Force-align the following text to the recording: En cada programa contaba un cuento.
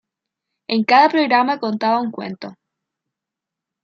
En 0.67 0.83
cada 0.83 1.09
programa 1.09 1.59
contaba 1.59 1.99
un 2.01 2.09
cuento. 2.09 2.55